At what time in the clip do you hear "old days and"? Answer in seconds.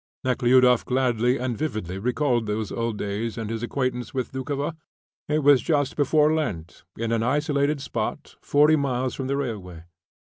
2.71-3.51